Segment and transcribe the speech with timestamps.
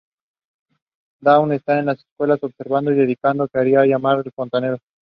[1.21, 4.79] Dawn está en las escaleras, observando y diciendo que habría que llamar al fontanero.